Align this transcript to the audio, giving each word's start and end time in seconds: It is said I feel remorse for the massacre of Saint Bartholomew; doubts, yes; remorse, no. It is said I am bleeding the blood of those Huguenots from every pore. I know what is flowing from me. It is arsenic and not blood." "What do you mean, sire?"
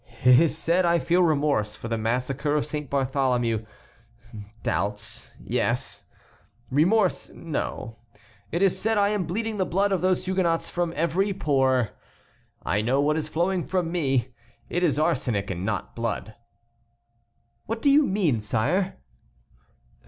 It 0.25 0.39
is 0.39 0.57
said 0.57 0.83
I 0.83 0.97
feel 0.97 1.21
remorse 1.21 1.75
for 1.75 1.87
the 1.87 1.95
massacre 1.95 2.55
of 2.55 2.65
Saint 2.65 2.89
Bartholomew; 2.89 3.67
doubts, 4.63 5.31
yes; 5.39 6.05
remorse, 6.71 7.29
no. 7.35 7.99
It 8.51 8.63
is 8.63 8.81
said 8.81 8.97
I 8.97 9.09
am 9.09 9.25
bleeding 9.27 9.57
the 9.57 9.63
blood 9.67 9.91
of 9.91 10.01
those 10.01 10.25
Huguenots 10.25 10.71
from 10.71 10.91
every 10.95 11.35
pore. 11.35 11.91
I 12.65 12.81
know 12.81 12.99
what 12.99 13.15
is 13.15 13.29
flowing 13.29 13.63
from 13.67 13.91
me. 13.91 14.29
It 14.71 14.81
is 14.81 14.97
arsenic 14.97 15.51
and 15.51 15.63
not 15.67 15.95
blood." 15.95 16.33
"What 17.67 17.83
do 17.83 17.91
you 17.91 18.01
mean, 18.03 18.39
sire?" 18.39 18.97